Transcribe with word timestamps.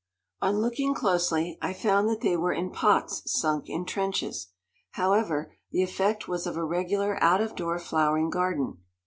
On 0.41 0.57
looking 0.57 0.95
closely, 0.95 1.59
I 1.61 1.73
found 1.73 2.09
that 2.09 2.21
they 2.21 2.35
were 2.35 2.53
in 2.53 2.71
pots 2.71 3.21
sunk 3.39 3.69
in 3.69 3.85
trenches. 3.85 4.47
However, 4.93 5.53
the 5.69 5.83
effect 5.83 6.27
was 6.27 6.47
of 6.47 6.57
a 6.57 6.65
regular 6.65 7.21
out 7.23 7.39
of 7.39 7.55
door 7.55 7.77
flowering 7.77 8.31
garden. 8.31 8.79